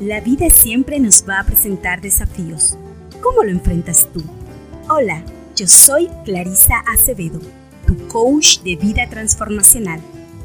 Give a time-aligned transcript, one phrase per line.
[0.00, 2.78] La vida siempre nos va a presentar desafíos.
[3.20, 4.22] ¿Cómo lo enfrentas tú?
[4.88, 5.22] Hola,
[5.54, 7.38] yo soy Clarisa Acevedo,
[7.86, 10.00] tu coach de vida transformacional.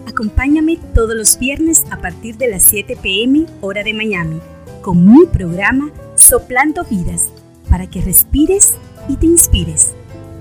[0.07, 4.41] Acompáñame todos los viernes a partir de las 7 pm hora de Miami
[4.81, 7.29] con mi programa Soplando Vidas
[7.69, 8.73] para que respires
[9.07, 9.93] y te inspires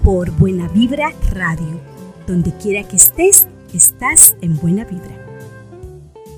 [0.03, 1.81] por Buena Vibra Radio.
[2.27, 5.24] Donde quiera que estés, estás en Buena Vibra.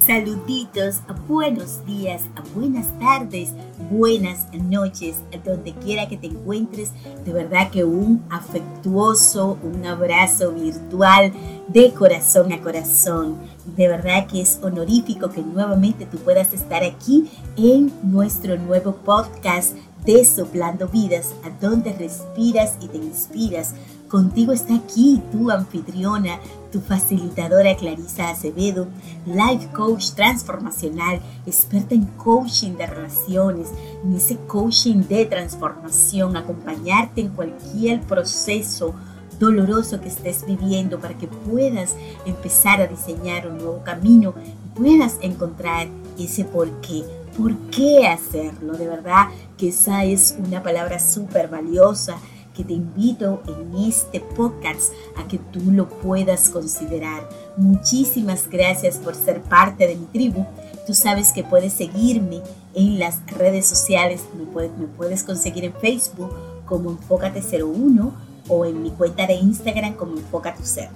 [0.06, 2.22] Saluditos, buenos días,
[2.54, 3.50] buenas tardes,
[3.90, 6.92] buenas noches, donde quiera que te encuentres.
[7.24, 11.32] De verdad que un afectuoso, un abrazo virtual
[11.66, 13.36] de corazón a corazón.
[13.76, 19.76] De verdad que es honorífico que nuevamente tú puedas estar aquí en nuestro nuevo podcast
[20.04, 23.74] de Soplando Vidas, a donde respiras y te inspiras
[24.08, 26.38] Contigo está aquí tu anfitriona,
[26.70, 28.86] tu facilitadora Clarisa Acevedo,
[29.26, 33.68] life coach transformacional, experta en coaching de relaciones,
[34.04, 38.94] en ese coaching de transformación, acompañarte en cualquier proceso
[39.40, 45.18] doloroso que estés viviendo para que puedas empezar a diseñar un nuevo camino y puedas
[45.20, 47.02] encontrar ese por qué.
[47.36, 48.78] ¿Por qué hacerlo?
[48.78, 49.26] De verdad
[49.58, 52.16] que esa es una palabra súper valiosa
[52.56, 57.28] que te invito en este podcast a que tú lo puedas considerar.
[57.58, 60.46] Muchísimas gracias por ser parte de mi tribu.
[60.86, 62.40] Tú sabes que puedes seguirme
[62.74, 64.22] en las redes sociales.
[64.78, 66.30] Me puedes, conseguir en Facebook
[66.64, 68.12] como Enfócate01
[68.48, 70.88] o en mi cuenta de Instagram como Enfócate Ser.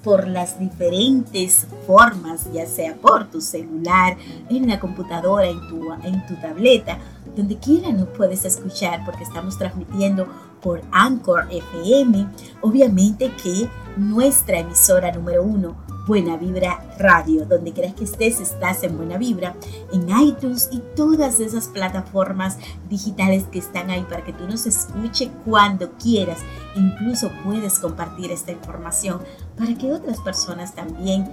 [0.04, 4.16] por las diferentes formas, ya sea por tu celular,
[4.48, 6.98] en la computadora, en tu, en tu tableta,
[7.36, 10.26] donde quiera nos puedes escuchar porque estamos transmitiendo
[10.62, 12.26] por Anchor FM,
[12.62, 15.76] obviamente que nuestra emisora número uno,
[16.06, 19.56] Buena Vibra Radio, donde creas que estés, estás en Buena Vibra,
[19.92, 22.58] en iTunes y todas esas plataformas
[22.88, 26.38] digitales que están ahí para que tú nos escuches cuando quieras.
[26.76, 29.20] Incluso puedes compartir esta información
[29.58, 31.28] para que otras personas también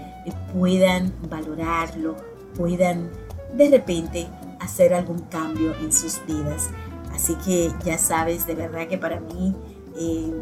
[0.54, 2.16] puedan valorarlo,
[2.56, 3.12] puedan
[3.56, 4.28] de repente
[4.64, 6.70] hacer algún cambio en sus vidas.
[7.14, 9.56] Así que ya sabes, de verdad que para mí
[9.96, 10.34] eh,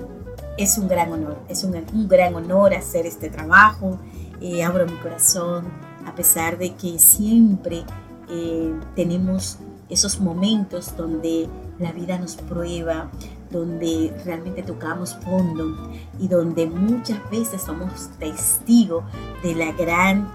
[0.58, 1.76] es un gran honor, es un,
[2.08, 4.00] gran honor hacer este trabajo.
[4.40, 5.66] Eh, abro mi corazón,
[6.06, 7.84] a pesar de que siempre
[8.30, 9.60] eh, tenemos
[9.90, 13.12] esos momentos donde la vida nos prueba,
[13.50, 19.04] donde realmente tocamos fondo y donde muchas veces somos testigos
[19.44, 20.32] de la gran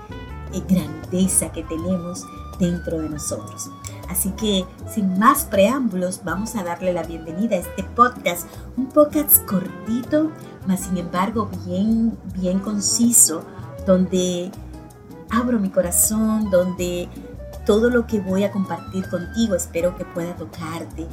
[0.69, 2.25] grandeza que tenemos
[2.59, 3.71] dentro de nosotros.
[4.09, 8.47] Así que sin más preámbulos, vamos a darle la bienvenida a este podcast,
[8.77, 10.31] un podcast cortito,
[10.67, 13.45] mas sin embargo bien, bien conciso,
[13.87, 14.51] donde
[15.31, 17.09] abro mi corazón, donde
[17.65, 21.07] todo lo que voy a compartir contigo espero que pueda tocarte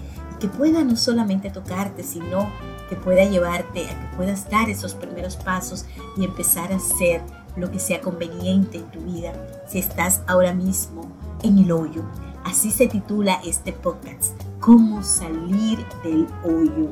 [0.43, 2.51] que pueda no solamente tocarte, sino
[2.89, 5.85] que pueda llevarte a que puedas dar esos primeros pasos
[6.17, 7.21] y empezar a hacer
[7.55, 9.33] lo que sea conveniente en tu vida
[9.67, 11.11] si estás ahora mismo
[11.43, 12.03] en el hoyo.
[12.43, 16.89] Así se titula este podcast, Cómo salir del hoyo.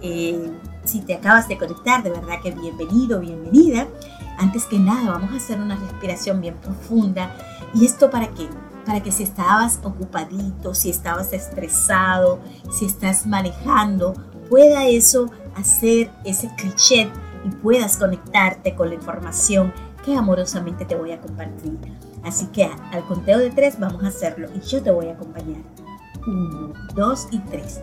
[0.00, 0.50] Eh,
[0.84, 3.86] si te acabas de conectar, de verdad que bienvenido, bienvenida.
[4.38, 7.34] Antes que nada, vamos a hacer una respiración bien profunda.
[7.74, 8.48] ¿Y esto para qué?
[8.84, 12.40] Para que si estabas ocupadito, si estabas estresado,
[12.70, 14.14] si estás manejando,
[14.50, 17.10] pueda eso hacer ese cliché
[17.44, 19.72] y puedas conectarte con la información
[20.04, 21.78] que amorosamente te voy a compartir.
[22.22, 25.62] Así que al conteo de tres vamos a hacerlo y yo te voy a acompañar.
[26.26, 27.80] Uno, dos y tres.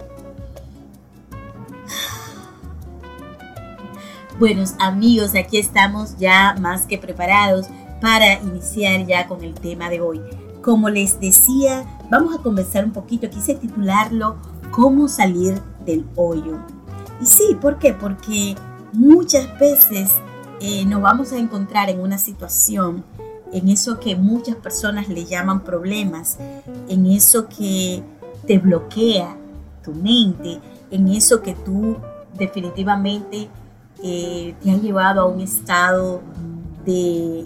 [4.40, 7.68] Buenos amigos, aquí estamos ya más que preparados
[8.00, 10.22] para iniciar ya con el tema de hoy.
[10.62, 14.38] Como les decía, vamos a conversar un poquito, quise titularlo
[14.72, 16.60] Cómo salir del hoyo.
[17.20, 17.94] Y sí, ¿por qué?
[17.94, 18.56] Porque
[18.94, 20.12] muchas veces
[20.60, 23.04] eh, nos vamos a encontrar en una situación,
[23.52, 26.38] en eso que muchas personas le llaman problemas,
[26.88, 28.04] en eso que
[28.46, 29.38] te bloquea
[29.84, 30.60] tu mente,
[30.92, 31.98] en eso que tú
[32.38, 33.50] definitivamente
[34.04, 36.22] eh, te ha llevado a un estado
[36.86, 37.46] de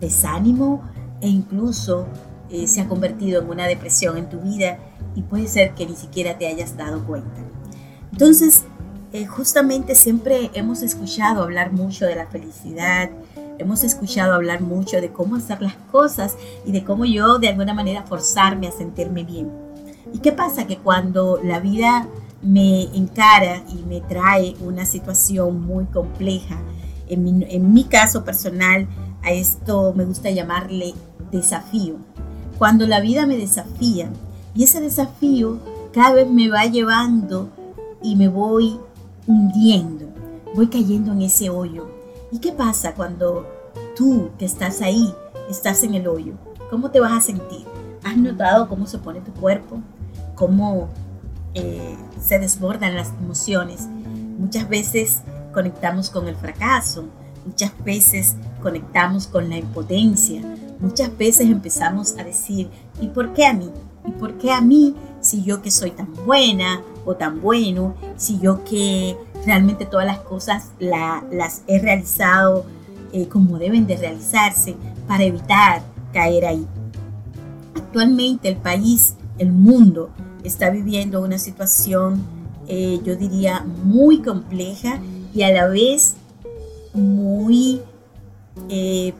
[0.00, 0.82] desánimo
[1.20, 2.06] e incluso
[2.50, 4.78] eh, se ha convertido en una depresión en tu vida
[5.14, 7.40] y puede ser que ni siquiera te hayas dado cuenta.
[8.12, 8.64] Entonces,
[9.12, 13.10] eh, justamente siempre hemos escuchado hablar mucho de la felicidad,
[13.58, 17.74] hemos escuchado hablar mucho de cómo hacer las cosas y de cómo yo de alguna
[17.74, 19.50] manera forzarme a sentirme bien.
[20.12, 20.66] ¿Y qué pasa?
[20.66, 22.06] Que cuando la vida
[22.42, 26.58] me encara y me trae una situación muy compleja,
[27.08, 28.86] en mi, en mi caso personal,
[29.22, 30.94] a esto me gusta llamarle
[31.32, 31.96] desafío.
[32.58, 34.08] Cuando la vida me desafía
[34.54, 35.58] y ese desafío
[35.92, 37.48] cada vez me va llevando
[38.02, 38.78] y me voy
[39.30, 40.06] hundiendo,
[40.56, 41.88] voy cayendo en ese hoyo.
[42.32, 43.46] ¿Y qué pasa cuando
[43.96, 45.14] tú que estás ahí,
[45.48, 46.34] estás en el hoyo?
[46.68, 47.64] ¿Cómo te vas a sentir?
[48.02, 49.80] ¿Has notado cómo se pone tu cuerpo?
[50.34, 50.88] ¿Cómo
[51.54, 53.86] eh, se desbordan las emociones?
[54.38, 55.22] Muchas veces
[55.54, 57.04] conectamos con el fracaso,
[57.46, 60.42] muchas veces conectamos con la impotencia,
[60.80, 62.68] muchas veces empezamos a decir,
[63.00, 63.70] ¿y por qué a mí?
[64.06, 68.38] ¿Y por qué a mí si yo que soy tan buena o tan bueno, si
[68.38, 72.64] yo que realmente todas las cosas las he realizado
[73.12, 74.76] eh, como deben de realizarse
[75.08, 75.82] para evitar
[76.12, 76.66] caer ahí.
[77.74, 80.10] Actualmente el país, el mundo,
[80.44, 82.22] está viviendo una situación,
[82.68, 85.00] eh, yo diría, muy compleja
[85.34, 86.14] y a la vez
[86.94, 87.80] muy
[88.68, 89.12] eh,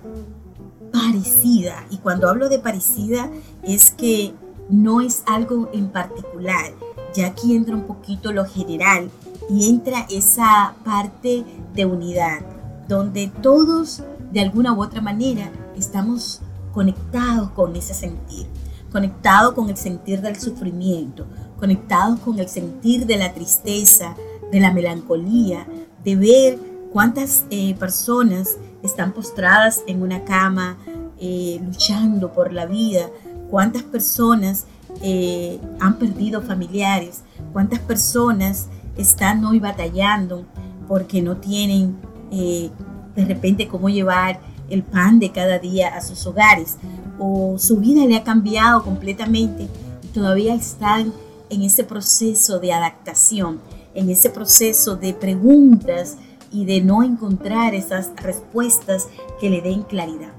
[0.92, 1.84] parecida.
[1.90, 3.28] Y cuando hablo de parecida
[3.64, 4.34] es que
[4.70, 6.72] no es algo en particular.
[7.14, 9.10] Ya aquí entra un poquito lo general
[9.48, 11.44] y entra esa parte
[11.74, 12.40] de unidad,
[12.88, 16.40] donde todos de alguna u otra manera estamos
[16.72, 18.46] conectados con ese sentir,
[18.92, 21.26] conectados con el sentir del sufrimiento,
[21.58, 24.14] conectados con el sentir de la tristeza,
[24.52, 25.66] de la melancolía,
[26.04, 26.58] de ver
[26.92, 30.78] cuántas eh, personas están postradas en una cama
[31.18, 33.10] eh, luchando por la vida,
[33.50, 34.66] cuántas personas
[35.02, 40.44] eh, han perdido familiares, cuántas personas están hoy batallando
[40.88, 41.96] porque no tienen
[42.30, 42.70] eh,
[43.14, 46.76] de repente cómo llevar el pan de cada día a sus hogares
[47.18, 49.68] o su vida le ha cambiado completamente
[50.02, 51.12] y todavía están
[51.50, 53.60] en ese proceso de adaptación,
[53.94, 56.16] en ese proceso de preguntas
[56.52, 59.08] y de no encontrar esas respuestas
[59.40, 60.32] que le den claridad.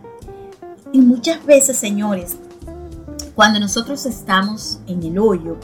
[0.94, 2.38] Y muchas veces, señores,
[3.42, 5.58] cuando nosotros estamos en el hoyo,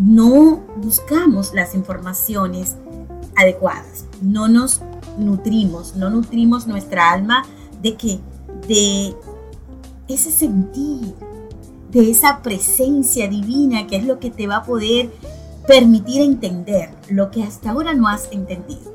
[0.00, 2.74] no buscamos las informaciones
[3.36, 4.80] adecuadas, no nos
[5.16, 7.44] nutrimos, no nutrimos nuestra alma
[7.80, 8.18] de que
[8.66, 9.14] de
[10.08, 11.14] ese sentir,
[11.92, 15.12] de esa presencia divina que es lo que te va a poder
[15.68, 18.92] permitir entender lo que hasta ahora no has entendido.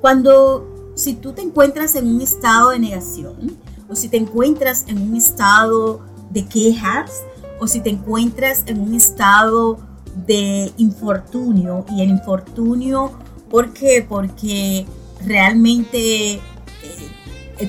[0.00, 3.58] Cuando si tú te encuentras en un estado de negación
[3.88, 7.10] o si te encuentras en un estado de quejas
[7.58, 9.78] o si te encuentras en un estado
[10.26, 13.12] de infortunio y el infortunio
[13.50, 14.04] ¿por qué?
[14.06, 14.86] Porque
[15.24, 16.40] realmente eh,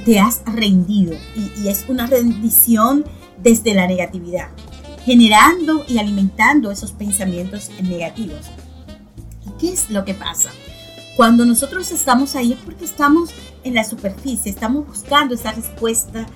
[0.06, 3.06] te has rendido y, es una rendición
[3.42, 4.50] desde la negatividad,
[5.06, 8.42] generando y alimentando esos pensamientos negativos.
[9.46, 10.50] ¿Y qué es lo que pasa?
[11.16, 13.32] Cuando nosotros estamos ahí porque estamos
[13.64, 16.28] en la superficie, estamos buscando esa respuesta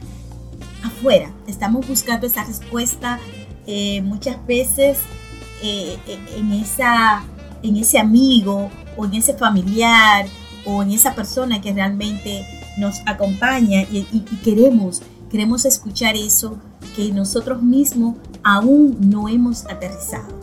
[0.84, 3.20] afuera, estamos buscando esa respuesta
[3.68, 4.98] eh, muchas veces
[5.62, 7.24] eh, eh, en, esa,
[7.62, 10.26] en ese amigo o en ese familiar
[10.66, 12.46] o en esa persona que realmente
[12.78, 16.58] nos acompaña y, y queremos, queremos escuchar eso
[16.96, 20.40] que nosotros mismos aún no hemos aterrizado.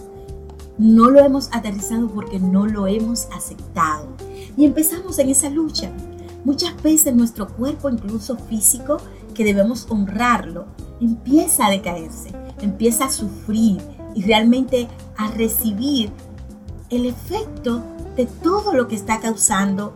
[0.78, 4.07] No lo hemos aterrizado porque no lo hemos aceptado.
[4.57, 5.90] Y empezamos en esa lucha.
[6.45, 8.99] Muchas veces nuestro cuerpo, incluso físico,
[9.38, 10.66] que debemos honrarlo,
[11.00, 13.80] empieza a decaerse, empieza a sufrir
[14.16, 16.11] y realmente a recibir
[16.90, 17.85] el efecto
[18.16, 19.95] de todo lo que está causando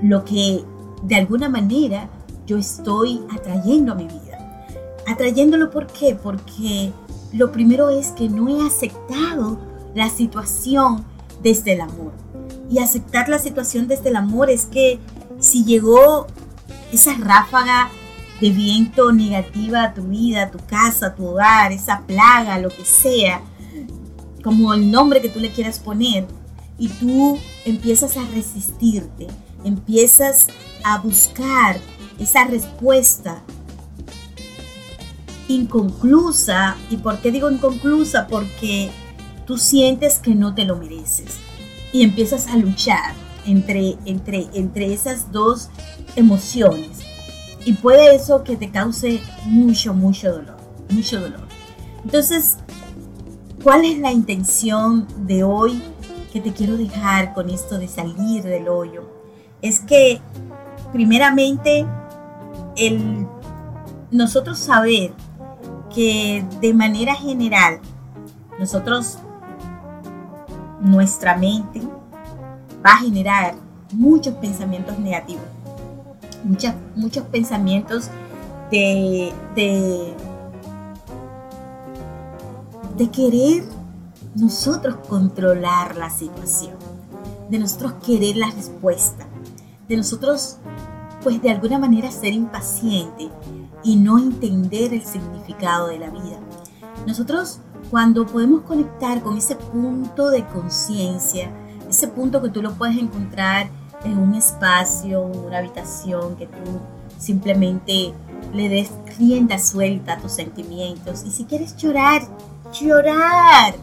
[0.00, 0.64] lo que
[1.02, 2.08] de alguna manera
[2.46, 4.64] yo estoy atrayendo a mi vida.
[5.06, 6.14] Atrayéndolo ¿por qué?
[6.14, 6.90] Porque
[7.34, 9.58] lo primero es que no he aceptado
[9.94, 11.04] la situación
[11.42, 12.12] desde el amor.
[12.70, 14.98] Y aceptar la situación desde el amor es que
[15.40, 16.26] si llegó
[16.90, 17.90] esa ráfaga
[18.40, 22.68] de viento negativa a tu vida, a tu casa, a tu hogar, esa plaga, lo
[22.68, 23.40] que sea,
[24.42, 26.26] como el nombre que tú le quieras poner,
[26.78, 29.26] y tú empiezas a resistirte,
[29.64, 30.46] empiezas
[30.84, 31.78] a buscar
[32.18, 33.42] esa respuesta
[35.48, 36.76] inconclusa.
[36.90, 38.28] ¿Y por qué digo inconclusa?
[38.28, 38.90] Porque
[39.46, 41.38] tú sientes que no te lo mereces
[41.92, 43.14] y empiezas a luchar
[43.44, 45.70] entre, entre, entre esas dos
[46.16, 47.07] emociones.
[47.68, 50.56] Y puede eso que te cause mucho, mucho dolor,
[50.88, 51.46] mucho dolor.
[52.02, 52.56] Entonces,
[53.62, 55.82] ¿cuál es la intención de hoy
[56.32, 59.02] que te quiero dejar con esto de salir del hoyo?
[59.60, 60.18] Es que,
[60.94, 61.84] primeramente,
[62.76, 63.26] el
[64.10, 65.12] nosotros saber
[65.94, 67.80] que de manera general
[68.58, 69.18] nosotros
[70.80, 71.82] nuestra mente
[72.76, 73.56] va a generar
[73.92, 75.44] muchos pensamientos negativos,
[76.44, 78.10] muchos, muchos pensamientos
[78.70, 80.14] de, de,
[82.96, 83.64] de querer
[84.34, 86.74] nosotros controlar la situación,
[87.50, 89.26] de nosotros querer la respuesta,
[89.88, 90.58] de nosotros
[91.22, 93.28] pues de alguna manera ser impaciente
[93.82, 96.38] y no entender el significado de la vida.
[97.06, 101.50] Nosotros cuando podemos conectar con ese punto de conciencia,
[101.88, 103.68] ese punto que tú lo puedes encontrar
[104.04, 106.80] en un espacio, una habitación, que tú
[107.18, 108.12] simplemente
[108.54, 111.24] le des rienda suelta a tus sentimientos.
[111.26, 112.22] Y si quieres llorar,
[112.72, 113.74] llorar.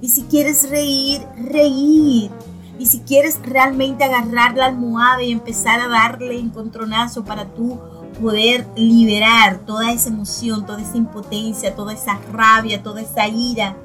[0.00, 2.30] Y si quieres reír, reír.
[2.78, 7.78] Y si quieres realmente agarrar la almohada y empezar a darle encontronazo para tú
[8.22, 13.76] poder liberar toda esa emoción, toda esa impotencia, toda esa rabia, toda esa ira,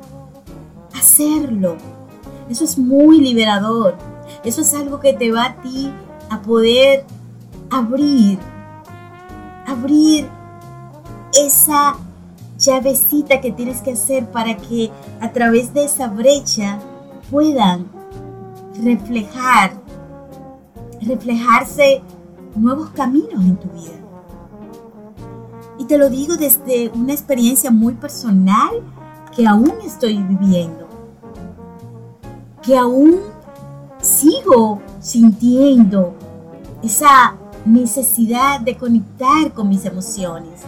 [0.95, 1.77] hacerlo.
[2.49, 4.12] Eso es muy liberador.
[4.43, 5.91] Eso es algo que te va a ti
[6.29, 7.05] a poder
[7.69, 8.39] abrir,
[9.65, 10.27] abrir
[11.33, 11.95] esa
[12.57, 16.79] llavecita que tienes que hacer para que a través de esa brecha
[17.31, 17.87] puedan
[18.81, 19.73] reflejar,
[21.01, 22.01] reflejarse
[22.55, 24.03] nuevos caminos en tu vida.
[25.79, 28.71] Y te lo digo desde una experiencia muy personal
[29.35, 30.87] que aún estoy viviendo,
[32.61, 33.32] que aún
[34.03, 36.13] sigo sintiendo
[36.83, 40.61] esa necesidad de conectar con mis emociones,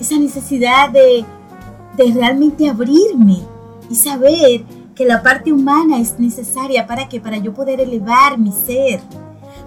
[0.00, 1.24] esa necesidad de,
[1.96, 3.38] realmente abrirme
[3.88, 4.64] y saber
[4.96, 9.00] que la parte humana es necesaria para que para yo poder elevar mi ser,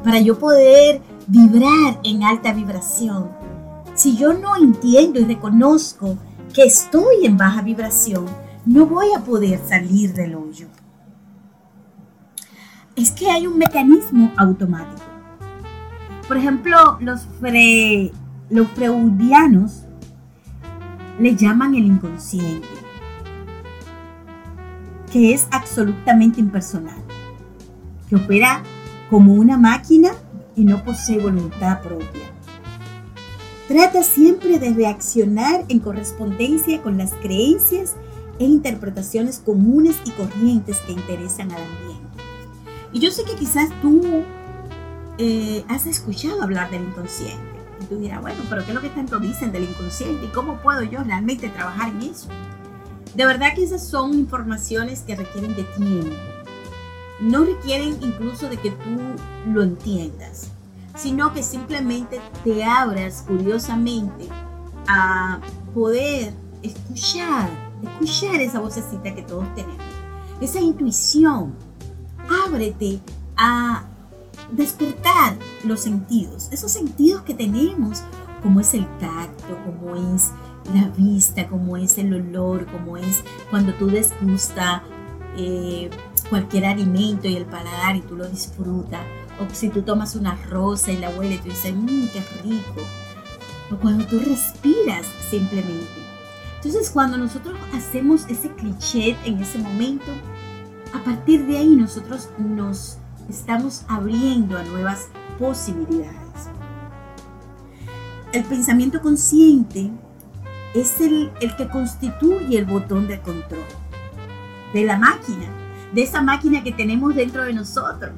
[0.03, 3.29] para yo poder vibrar en alta vibración.
[3.95, 6.17] Si yo no entiendo y reconozco
[6.53, 8.25] que estoy en baja vibración,
[8.65, 10.67] no voy a poder salir del hoyo.
[12.97, 15.05] Es que hay un mecanismo automático.
[16.27, 17.27] Por ejemplo, los,
[18.73, 19.83] freudianos
[21.19, 22.67] le llaman el inconsciente,
[25.13, 26.97] que es absolutamente impersonal,
[28.09, 28.63] que opera
[29.11, 30.09] como una máquina
[30.55, 32.31] y no posee voluntad propia.
[33.67, 37.95] Trata siempre de reaccionar en correspondencia con las creencias
[38.39, 42.06] e interpretaciones comunes y corrientes que interesan al ambiente.
[42.97, 44.23] Y yo sé que quizás tú
[45.19, 47.37] eh, has escuchado hablar del inconsciente.
[47.79, 50.25] Y tú dirás, bueno, pero ¿qué es lo que tanto dicen del inconsciente?
[50.25, 52.27] ¿Y cómo puedo yo realmente trabajar en eso?
[53.13, 56.15] De verdad que esas son informaciones que requieren de tiempo.
[57.19, 58.97] No requieren incluso de que tú
[59.45, 60.49] lo entiendas
[60.97, 64.27] sino que simplemente te abras curiosamente
[64.87, 65.39] a
[65.75, 67.49] poder escuchar,
[67.83, 69.85] escuchar esa vocecita que todos tenemos,
[70.41, 71.53] esa intuición.
[72.45, 72.99] Ábrete
[73.35, 73.85] a
[74.51, 78.03] despertar los sentidos, esos sentidos que tenemos,
[78.41, 80.31] como es el tacto, como es
[80.73, 84.83] la vista, como es el olor, como es cuando tú desgusta
[85.37, 85.89] eh,
[86.29, 89.01] cualquier alimento y el paladar y tú lo disfrutas
[89.39, 92.81] o si tú tomas una rosa y la hueles, tú dices, mmm, qué rico.
[93.71, 96.07] O cuando tú respiras simplemente.
[96.55, 100.11] Entonces cuando nosotros hacemos ese cliché en ese momento,
[100.93, 102.97] a partir de ahí nosotros nos
[103.29, 105.07] estamos abriendo a nuevas
[105.39, 106.15] posibilidades.
[108.33, 109.89] El pensamiento consciente
[110.73, 113.65] es el, el que constituye el botón de control
[114.73, 115.45] de la máquina,
[115.93, 118.11] de esa máquina que tenemos dentro de nosotros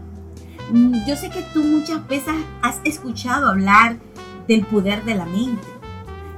[0.71, 3.97] Mm, yo sé que tú muchas veces has escuchado hablar
[4.47, 5.67] del poder de la mente,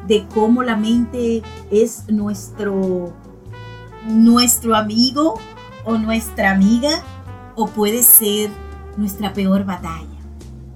[0.07, 3.13] de cómo la mente es nuestro,
[4.07, 5.38] nuestro amigo
[5.85, 7.01] o nuestra amiga
[7.55, 8.50] o puede ser
[8.97, 10.07] nuestra peor batalla.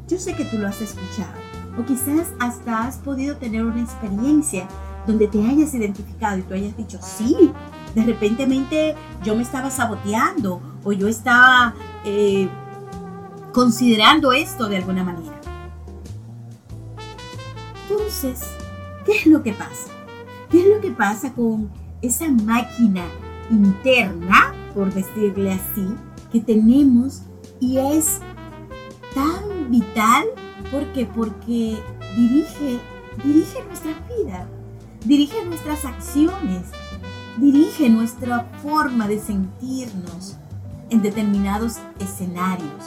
[0.08, 1.34] Yo sé que tú lo has escuchado
[1.78, 4.68] o quizás hasta has podido tener una experiencia
[5.06, 7.52] donde te hayas identificado y tú hayas dicho, sí,
[7.94, 11.74] de repente yo me estaba saboteando o yo estaba...
[12.04, 12.50] Eh,
[13.56, 15.34] considerando esto de alguna manera.
[17.90, 18.42] Entonces,
[19.06, 19.94] ¿qué es lo que pasa?
[20.52, 21.72] ¿Qué es lo que pasa con
[22.02, 23.06] esa máquina
[23.50, 25.88] interna, por decirle así,
[26.32, 27.22] que tenemos
[27.60, 28.20] y es
[29.14, 30.26] tan vital?
[30.72, 31.06] ¿Por qué?
[31.06, 31.78] Porque
[32.16, 32.80] dirige,
[33.24, 34.48] dirige nuestras vidas,
[35.06, 36.64] dirige nuestras acciones,
[37.38, 40.36] dirige nuestra forma de sentirnos
[40.90, 42.84] en determinados escenarios.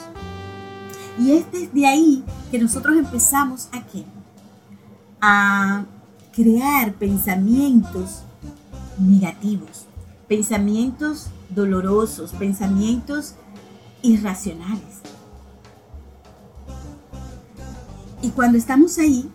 [1.19, 3.79] Y es desde ahí que nosotros empezamos a?
[5.21, 5.85] A
[6.31, 8.21] crear pensamientos
[8.97, 9.88] negativos,
[10.29, 13.33] pensamientos dolorosos, pensamientos
[14.01, 15.01] irracionales.
[18.21, 19.29] Y cuando estamos ahí,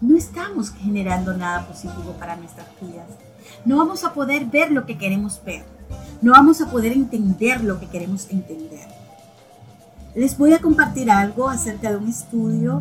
[0.00, 3.06] no estamos generando nada positivo para nuestras vidas.
[3.64, 5.64] No vamos a poder ver lo que queremos ver.
[6.22, 8.88] No vamos a poder entender lo que queremos entender.
[10.14, 12.80] Les voy a compartir algo acerca de un estudio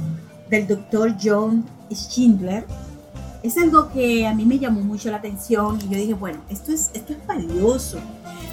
[0.49, 2.65] del doctor John Schindler.
[3.43, 6.71] Es algo que a mí me llamó mucho la atención y yo dije, bueno, esto
[6.71, 7.99] es, esto es valioso,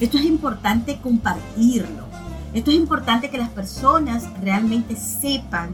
[0.00, 2.06] esto es importante compartirlo,
[2.54, 5.72] esto es importante que las personas realmente sepan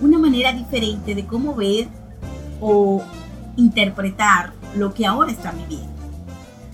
[0.00, 1.88] una manera diferente de cómo ver
[2.60, 3.02] o
[3.56, 5.92] interpretar lo que ahora están viviendo.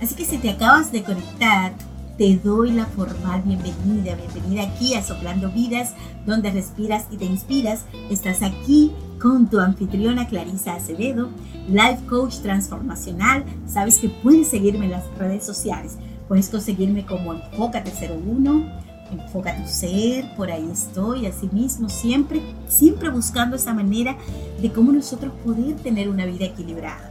[0.02, 1.72] Así que si te acabas de conectar,
[2.18, 4.16] te doy la formal bienvenida.
[4.16, 5.94] Bienvenida aquí a Soplando Vidas,
[6.26, 7.84] donde respiras y te inspiras.
[8.10, 11.28] Estás aquí con tu anfitriona Clarisa Acevedo,
[11.68, 13.44] Life Coach Transformacional.
[13.66, 15.96] Sabes que puedes seguirme en las redes sociales.
[16.28, 18.80] Puedes conseguirme como Enfócate01,
[19.12, 24.16] Enfoca tu ser, por ahí estoy, así mismo, siempre, siempre buscando esa manera
[24.62, 27.10] de cómo nosotros poder tener una vida equilibrada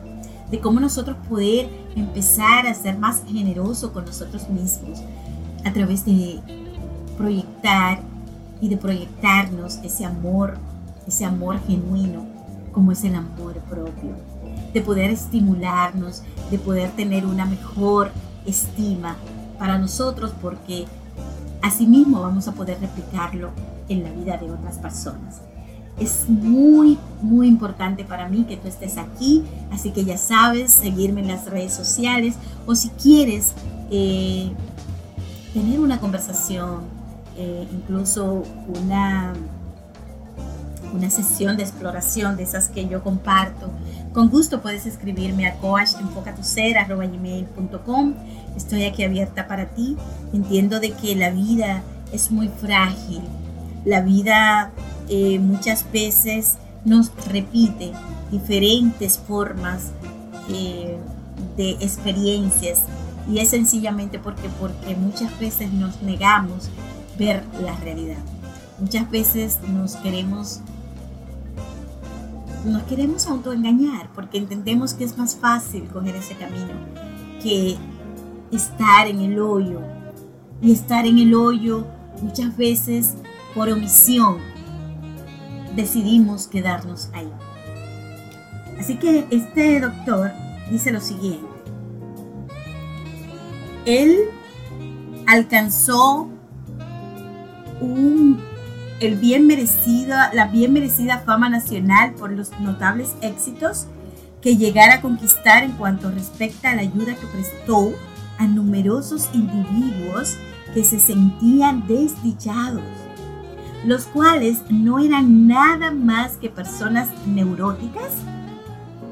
[0.52, 5.00] de cómo nosotros poder empezar a ser más generoso con nosotros mismos
[5.64, 6.40] a través de
[7.18, 8.02] proyectar
[8.62, 10.58] y de proyectarnos ese amor,
[11.08, 12.26] ese amor genuino,
[12.72, 14.16] como es el amor propio,
[14.74, 18.12] de poder estimularnos, de poder tener una mejor
[18.46, 19.16] estima
[19.58, 20.86] para nosotros, porque
[21.62, 23.52] asimismo vamos a poder replicarlo
[23.90, 25.42] en la vida de otras personas.
[26.00, 31.22] Es muy, muy importante para mí que tú estés aquí, así que ya sabes, seguirme
[31.22, 33.54] en las redes sociales o si quieres
[33.92, 34.52] eh,
[35.54, 36.84] tener una conversación,
[37.36, 38.44] eh, incluso
[38.82, 39.34] una,
[40.94, 43.72] una sesión de exploración de esas que yo comparto,
[44.14, 48.14] con gusto puedes escribirme a coachenfocatuser.com.
[48.58, 49.96] Estoy aquí abierta para ti.
[50.34, 53.22] Entiendo de que la vida es muy frágil.
[53.86, 54.72] La vida
[55.08, 57.92] eh, muchas veces nos repite
[58.32, 59.92] diferentes formas
[60.50, 60.98] eh,
[61.56, 62.80] de experiencias
[63.32, 66.70] y es sencillamente porque, porque muchas veces nos negamos
[67.18, 68.18] ver la realidad.
[68.80, 70.62] Muchas veces nos queremos
[72.66, 76.74] nos queremos autoengañar porque entendemos que es más fácil coger ese camino
[77.42, 77.78] que
[78.52, 79.82] estar en el hoyo.
[80.62, 81.88] Y estar en el hoyo
[82.22, 83.16] muchas veces
[83.56, 84.38] por omisión
[85.76, 87.32] decidimos quedarnos ahí.
[88.78, 90.32] Así que este doctor
[90.70, 91.48] dice lo siguiente.
[93.86, 94.18] Él
[95.28, 96.28] alcanzó
[97.82, 98.42] un,
[99.00, 103.88] el bien merecida, la bien merecida fama nacional por los notables éxitos
[104.42, 107.94] que llegara a conquistar en cuanto respecta a la ayuda que prestó
[108.38, 110.38] a numerosos individuos
[110.74, 112.84] que se sentían desdichados
[113.86, 118.12] los cuales no eran nada más que personas neuróticas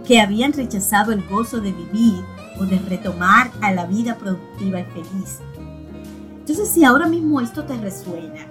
[0.05, 2.23] que habían rechazado el gozo de vivir
[2.59, 5.39] o de retomar a la vida productiva y feliz.
[6.39, 8.45] Entonces, si ahora mismo esto te resuena,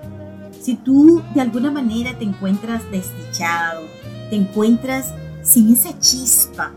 [0.67, 3.83] si tú de alguna manera te encuentras desdichado,
[4.31, 6.73] te encuentras sin esa chispa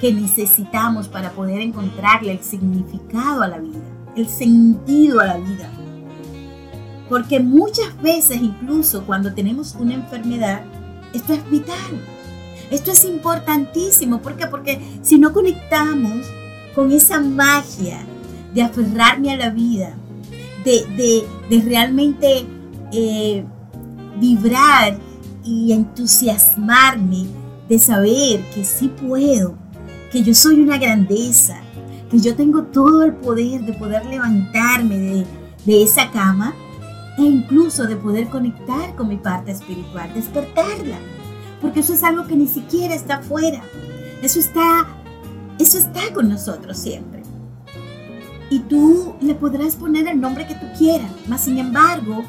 [0.00, 3.78] que necesitamos para poder encontrarle el significado a la vida,
[4.16, 5.70] el sentido a la vida,
[7.10, 10.62] porque muchas veces, incluso cuando tenemos una enfermedad,
[11.12, 11.76] esto es vital.
[12.70, 14.22] Esto es importantísimo.
[14.22, 14.46] ¿Por qué?
[14.46, 16.26] Porque si no conectamos
[16.74, 17.98] con esa magia
[18.54, 19.94] de aferrarme a la vida,
[20.64, 22.44] de, realmente
[22.92, 23.44] eh,
[24.18, 24.98] vibrar
[25.44, 27.26] y entusiasmarme
[27.68, 29.56] de saber que sí puedo,
[30.10, 31.58] que yo soy una grandeza,
[32.10, 35.24] que yo tengo todo el poder de poder levantarme
[35.64, 36.54] de, esa cama,
[37.18, 40.98] e incluso de poder conectar con mi parte espiritual, despertarla,
[41.60, 43.62] porque eso es algo que ni siquiera está afuera,
[44.22, 44.86] eso está,
[45.58, 47.22] eso está con nosotros siempre.
[48.48, 52.22] Y tú le podrás poner el nombre que tú quieras, mas sin embargo,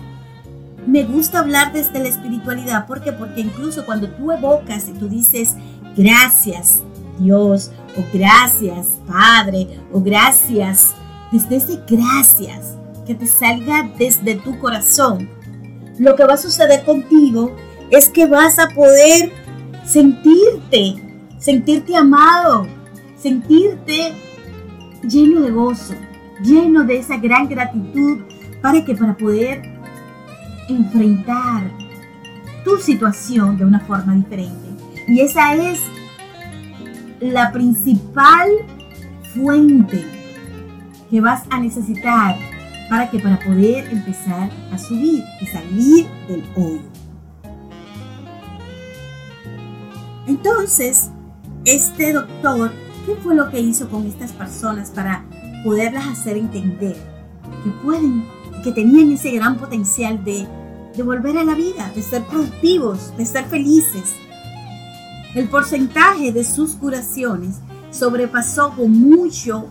[0.87, 3.11] me gusta hablar desde la espiritualidad, ¿por qué?
[3.11, 5.55] Porque incluso cuando tú evocas y tú dices
[5.95, 6.81] gracias
[7.19, 10.95] Dios, o gracias Padre, o gracias,
[11.31, 15.29] desde ese gracias que te salga desde tu corazón,
[15.99, 17.53] lo que va a suceder contigo
[17.91, 19.31] es que vas a poder
[19.83, 20.95] sentirte,
[21.37, 22.65] sentirte amado,
[23.17, 24.13] sentirte
[25.03, 25.95] lleno de gozo,
[26.43, 28.19] lleno de esa gran gratitud.
[28.61, 29.76] Para que para poder
[30.69, 31.71] enfrentar
[32.63, 34.67] tu situación de una forma diferente.
[35.07, 35.79] Y esa es
[37.19, 38.49] la principal
[39.33, 40.03] fuente
[41.09, 42.35] que vas a necesitar
[42.89, 46.81] para que para poder empezar a subir y salir del hoyo.
[50.27, 51.09] Entonces,
[51.65, 52.71] este doctor,
[53.05, 55.25] ¿qué fue lo que hizo con estas personas para
[55.63, 56.95] poderlas hacer entender
[57.63, 58.25] que pueden,
[58.63, 60.47] que tenían ese gran potencial de,
[60.95, 64.15] de volver a la vida, de ser productivos, de ser felices?
[65.35, 67.57] El porcentaje de sus curaciones
[67.91, 69.67] sobrepasó con mucho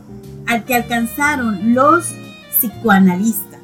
[0.47, 2.07] al que alcanzaron los
[2.51, 3.59] psicoanalista.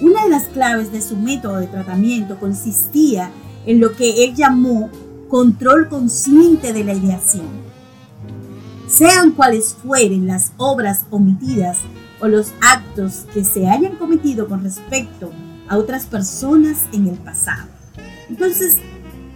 [0.00, 3.30] Una de las claves de su método de tratamiento consistía
[3.66, 4.90] en lo que él llamó
[5.28, 7.46] control consciente de la ideación.
[8.88, 11.78] Sean cuales fueren las obras omitidas
[12.20, 15.32] o los actos que se hayan cometido con respecto
[15.68, 17.68] a otras personas en el pasado.
[18.28, 18.78] Entonces,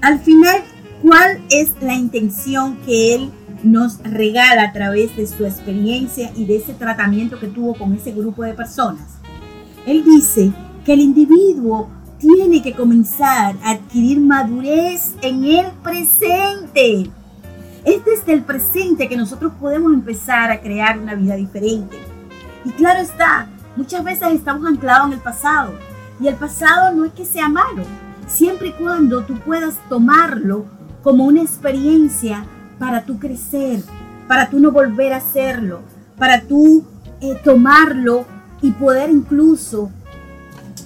[0.00, 0.62] al final,
[1.02, 3.30] ¿cuál es la intención que él
[3.62, 8.12] nos regala a través de su experiencia y de ese tratamiento que tuvo con ese
[8.12, 9.06] grupo de personas.
[9.86, 10.52] Él dice
[10.84, 11.88] que el individuo
[12.18, 17.10] tiene que comenzar a adquirir madurez en el presente.
[17.84, 21.96] Es desde el presente que nosotros podemos empezar a crear una vida diferente.
[22.64, 25.72] Y claro está, muchas veces estamos anclados en el pasado.
[26.20, 27.82] Y el pasado no es que sea malo,
[28.26, 30.66] siempre y cuando tú puedas tomarlo
[31.02, 32.44] como una experiencia
[32.78, 33.82] para tú crecer,
[34.28, 35.80] para tú no volver a hacerlo,
[36.18, 36.84] para tú
[37.20, 38.26] eh, tomarlo
[38.60, 39.90] y poder incluso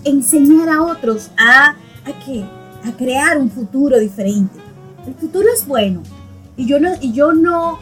[0.04, 2.44] enseñar a otros a, a qué?
[2.84, 4.60] A crear un futuro diferente.
[5.06, 6.02] El futuro es bueno.
[6.56, 7.78] Y yo no, y yo no,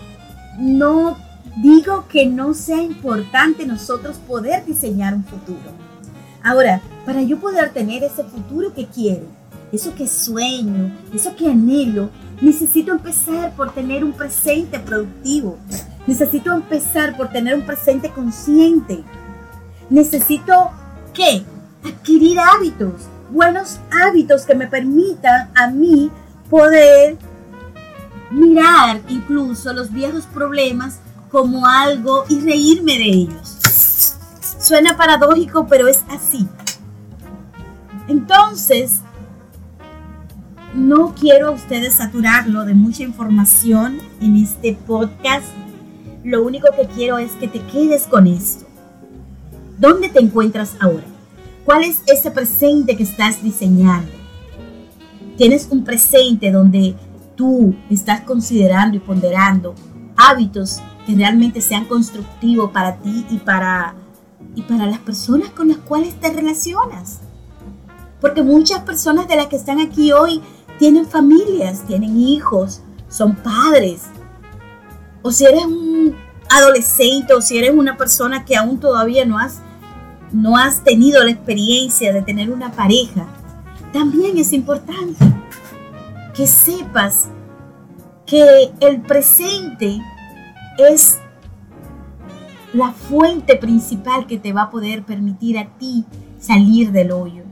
[0.59, 1.17] no
[1.57, 5.73] digo que no sea importante nosotros poder diseñar un futuro.
[6.43, 9.27] Ahora, para yo poder tener ese futuro que quiero,
[9.73, 12.11] eso que sueño, eso que anhelo,
[12.41, 15.59] necesito empezar por tener un presente productivo.
[16.07, 19.05] Necesito empezar por tener un presente consciente.
[19.89, 20.71] Necesito,
[21.15, 21.45] ¿qué?
[21.85, 26.11] Adquirir hábitos, buenos hábitos que me permitan a mí
[26.51, 27.17] poder
[28.31, 30.99] mirar incluso los viejos problemas
[31.33, 33.59] como algo y reírme de ellos.
[34.61, 36.47] Suena paradójico, pero es así.
[38.07, 39.01] Entonces,
[40.75, 45.47] no quiero a ustedes saturarlo de mucha información en este podcast.
[46.23, 48.67] Lo único que quiero es que te quedes con esto.
[49.79, 51.05] ¿Dónde te encuentras ahora?
[51.65, 54.13] ¿Cuál es ese presente que estás diseñando?
[55.37, 56.95] Tienes un presente donde
[57.37, 59.75] tú estás considerando y ponderando
[60.17, 63.95] hábitos que realmente sean constructivos para ti y para,
[64.55, 67.21] y para las personas con las cuales te relacionas.
[68.21, 70.41] Porque muchas personas de las que están aquí hoy
[70.79, 74.03] tienen familias, tienen hijos, son padres.
[75.23, 76.15] O si eres un
[76.49, 79.61] adolescente o si eres una persona que aún todavía no has,
[80.33, 83.27] no has tenido la experiencia de tener una pareja,
[83.93, 85.25] también es importante
[86.35, 87.29] que sepas
[88.25, 90.01] que el presente
[90.79, 91.19] es
[92.73, 96.05] la fuente principal que te va a poder permitir a ti
[96.39, 97.45] salir del hoyo.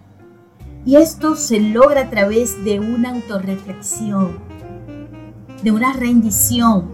[0.85, 4.39] Y esto se logra a través de una autorreflexión,
[5.63, 6.89] de una rendición,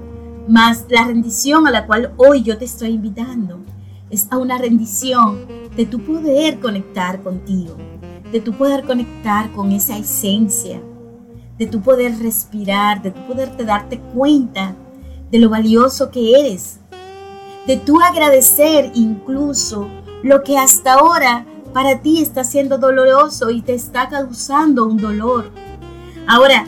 [0.49, 3.61] más la rendición a la cual hoy yo te estoy invitando
[4.11, 7.77] es a una rendición de tu poder conectar contigo,
[8.31, 10.81] de tu poder conectar con esa esencia,
[11.59, 14.77] de tu poder respirar, de tu poderte darte cuenta
[15.31, 16.81] de lo valioso que eres,
[17.67, 19.89] de tu agradecer incluso
[20.23, 25.51] lo que hasta ahora para ti está siendo doloroso y te está causando un dolor.
[26.27, 26.65] Ahora,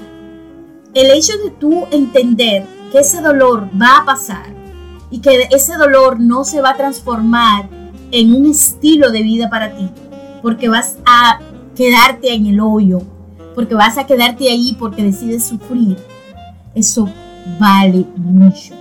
[0.94, 4.46] el hecho de tú entender que ese dolor va a pasar
[5.10, 7.68] y que ese dolor no se va a transformar
[8.10, 9.88] en un estilo de vida para ti,
[10.42, 11.40] porque vas a
[11.76, 13.00] quedarte en el hoyo,
[13.54, 15.96] porque vas a quedarte ahí porque decides sufrir,
[16.74, 17.08] eso
[17.58, 18.74] vale mucho.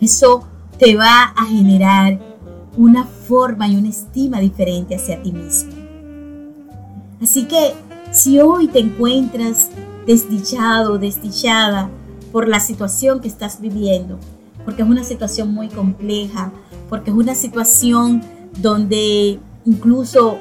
[0.00, 0.46] Eso
[0.78, 2.18] te va a generar
[2.76, 5.72] una forma y una estima diferente hacia ti mismo.
[7.20, 7.74] Así que
[8.10, 9.70] si hoy te encuentras
[10.06, 11.88] desdichado, desdichada,
[12.32, 14.18] por la situación que estás viviendo,
[14.64, 16.50] porque es una situación muy compleja,
[16.88, 18.22] porque es una situación
[18.58, 20.38] donde incluso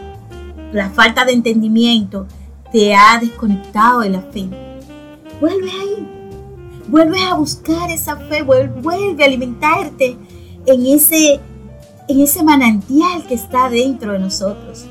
[0.71, 2.27] la falta de entendimiento
[2.71, 4.49] te ha desconectado de la fe.
[5.41, 6.07] Vuelve ahí,
[6.91, 10.17] vuelve a buscar esa fe, vuelve a alimentarte
[10.65, 11.39] en ese,
[12.09, 14.85] en ese manantial que está dentro de nosotros.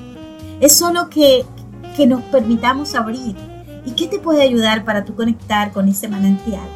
[0.60, 1.44] Es solo que,
[1.96, 3.36] que nos permitamos abrir.
[3.84, 6.66] ¿Y qué te puede ayudar para tú conectar con ese manantial?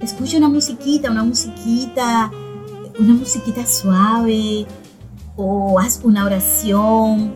[0.00, 2.30] Escucha una musiquita, una musiquita,
[2.98, 4.66] una musiquita suave,
[5.36, 7.34] o haz una oración,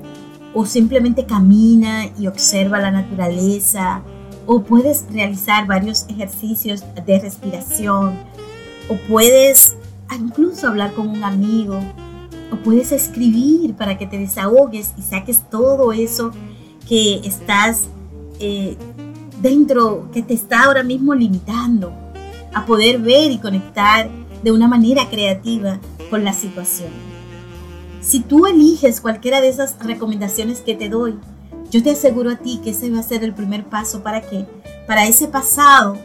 [0.54, 4.02] o simplemente camina y observa la naturaleza,
[4.46, 8.18] o puedes realizar varios ejercicios de respiración,
[8.88, 9.76] o puedes
[10.18, 11.80] incluso hablar con un amigo,
[12.52, 16.32] o puedes escribir para que te desahogues y saques todo eso
[16.88, 17.84] que estás
[18.40, 18.76] eh,
[19.40, 21.92] dentro, que te está ahora mismo limitando
[22.54, 24.10] a poder ver y conectar
[24.42, 26.90] de una manera creativa con la situación.
[28.00, 31.18] Si tú eliges cualquiera de esas recomendaciones que te doy,
[31.72, 34.46] yo te aseguro a ti que ese va a ser el primer paso para qué?
[34.86, 35.96] Para ese pasado,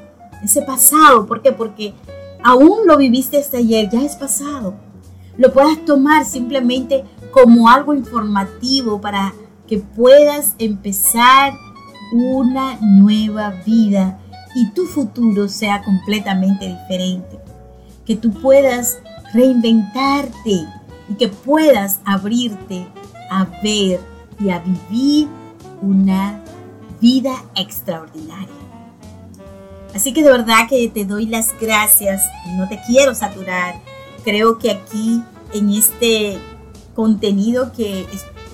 [0.41, 1.51] ese pasado, ¿por qué?
[1.51, 1.93] Porque
[2.41, 4.75] aún lo viviste hasta ayer, ya es pasado.
[5.37, 9.33] Lo puedas tomar simplemente como algo informativo para
[9.67, 11.51] que puedas empezar
[12.13, 14.19] una nueva vida
[14.55, 17.39] y tu futuro sea completamente diferente.
[18.05, 18.99] Que tú puedas
[19.33, 20.65] reinventarte
[21.09, 22.87] y que puedas abrirte
[23.29, 23.99] a ver
[24.39, 25.27] y a vivir
[25.81, 26.43] una
[26.99, 28.47] vida extraordinaria.
[29.95, 32.23] Así que de verdad que te doy las gracias,
[32.55, 33.75] no te quiero saturar.
[34.23, 36.37] Creo que aquí en este
[36.93, 38.05] contenido que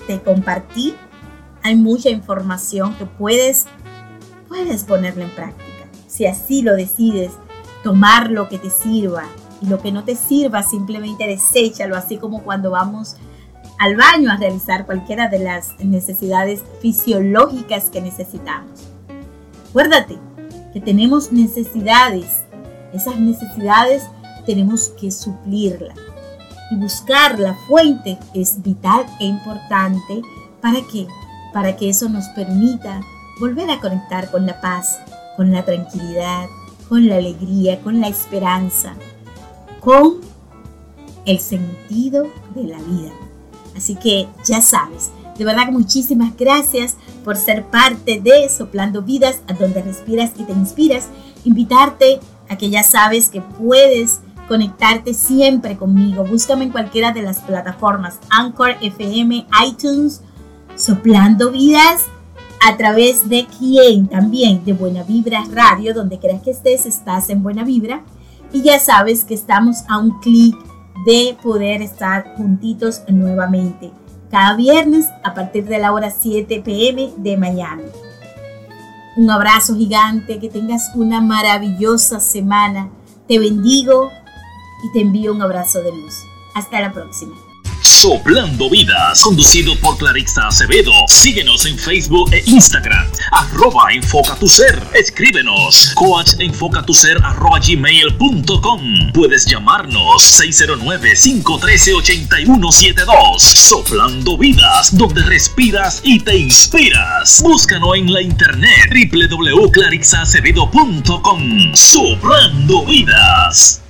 [0.06, 0.94] te compartí
[1.62, 3.66] hay mucha información que puedes
[4.48, 5.88] puedes ponerla en práctica.
[6.06, 7.32] Si así lo decides,
[7.82, 9.24] tomar lo que te sirva
[9.60, 13.16] y lo que no te sirva simplemente deséchalo, así como cuando vamos
[13.78, 18.88] al baño a realizar cualquiera de las necesidades fisiológicas que necesitamos.
[19.70, 20.18] Acuérdate
[20.72, 22.44] que tenemos necesidades,
[22.92, 24.04] esas necesidades
[24.46, 25.96] tenemos que suplirlas
[26.70, 30.22] y buscar la fuente es vital e importante
[30.60, 31.06] para que
[31.52, 33.00] para que eso nos permita
[33.38, 34.98] volver a conectar con la paz,
[35.36, 36.48] con la tranquilidad,
[36.88, 38.94] con la alegría, con la esperanza,
[39.80, 40.20] con
[41.26, 43.12] el sentido de la vida.
[43.76, 49.54] Así que ya sabes, de verdad muchísimas gracias por ser parte de Soplando Vidas, a
[49.54, 51.08] donde respiras y te inspiras.
[51.44, 56.24] Invitarte a que ya sabes que puedes conectarte siempre conmigo.
[56.24, 60.20] Búscame en cualquiera de las plataformas Anchor FM, iTunes,
[60.76, 62.02] Soplando Vidas
[62.66, 67.42] a través de quién también de Buena Vibra Radio, donde creas que estés, estás en
[67.42, 68.02] Buena Vibra.
[68.52, 70.56] Y ya sabes que estamos a un clic
[71.04, 73.90] de poder estar juntitos nuevamente
[74.30, 77.82] cada viernes a partir de la hora 7 pm de mañana.
[79.16, 82.90] Un abrazo gigante, que tengas una maravillosa semana.
[83.28, 84.10] Te bendigo
[84.84, 86.14] y te envío un abrazo de luz.
[86.54, 87.36] Hasta la próxima.
[88.04, 90.92] Soplando Vidas, conducido por Clarissa Acevedo.
[91.08, 94.78] Síguenos en Facebook e Instagram, arroba enfoca tu ser.
[94.92, 99.10] Escríbenos, coachenfocatuser arroba gmail.com.
[99.14, 103.38] Puedes llamarnos 609-513-8172.
[103.38, 107.40] Soplando Vidas, donde respiras y te inspiras.
[107.42, 111.74] Búscanos en la internet www.clarixacevedo.com.
[111.74, 113.80] Soplando Vidas.